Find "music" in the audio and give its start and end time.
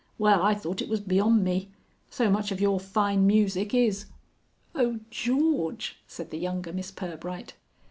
3.27-3.71